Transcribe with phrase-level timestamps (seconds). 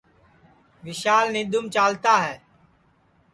[0.85, 2.35] وشال نیںدَوںم چالتا ہے